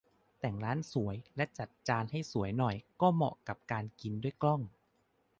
[0.39, 4.61] แต่งร้านสวยและจัดจานให้สวยหน่อย ก็จะเหมาะกับการกินด้วยกล้อง